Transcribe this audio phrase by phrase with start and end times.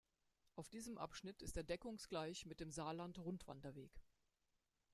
[0.55, 4.01] Auf diesem Abschnitt ist er deckungsgleich mit dem Saarland-Rundwanderweg.